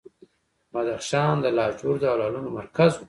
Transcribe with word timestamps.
بدخشان 0.73 1.35
د 1.41 1.45
لاجوردو 1.57 2.09
او 2.11 2.15
لعلونو 2.21 2.49
مرکز 2.59 2.91
و 2.95 2.99